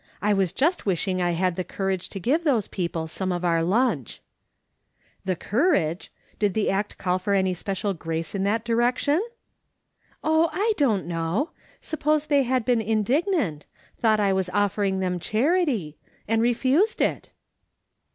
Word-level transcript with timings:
I 0.19 0.33
was 0.33 0.51
just 0.51 0.87
wishing 0.87 1.21
I 1.21 1.33
had 1.33 1.55
the 1.57 1.63
courage 1.63 2.09
to 2.09 2.19
give 2.19 2.43
those 2.43 2.67
people 2.67 3.05
some 3.05 3.31
of 3.31 3.45
our 3.45 3.61
lunch.''" 3.61 4.19
The 5.25 5.35
courage! 5.35 6.11
Did 6.39 6.55
the 6.55 6.71
act 6.71 6.97
call 6.97 7.19
for 7.19 7.35
any 7.35 7.53
special 7.53 7.93
grace 7.93 8.33
in 8.33 8.41
that 8.41 8.65
direction?" 8.65 9.17
70 10.23 10.23
MRS. 10.23 10.23
SOLOMON 10.23 10.23
SMITH 10.23 10.31
LOOKING 10.31 10.31
ON. 10.31 10.31
"Oh, 10.57 10.59
I 10.59 10.73
don't 10.77 11.05
know. 11.07 11.49
Suppose 11.81 12.25
they 12.25 12.41
had 12.41 12.65
beeu 12.65 12.83
indignant— 12.83 13.67
thou^dit 14.03 14.19
I 14.19 14.33
was 14.33 14.49
ofleniiLj 14.49 14.99
them 15.01 15.19
charity— 15.19 15.97
and 16.27 16.41
refused 16.41 16.99
it 16.99 17.29